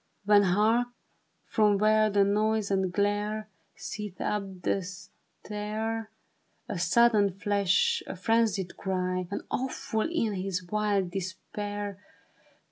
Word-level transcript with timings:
When, 0.25 0.41
hark! 0.41 0.87
from 1.45 1.77
where 1.77 2.09
the 2.09 2.23
noise 2.23 2.71
and 2.71 2.91
glare 2.91 3.47
Seethe 3.75 4.19
up 4.19 4.63
the 4.63 4.81
stair, 4.81 6.09
A 6.67 6.79
sudden 6.79 7.35
flash, 7.37 8.01
a 8.07 8.15
frenzied 8.15 8.77
cry! 8.77 9.27
And 9.29 9.43
awful 9.51 10.09
in 10.11 10.33
his 10.33 10.63
wild 10.65 11.11
despair. 11.11 11.99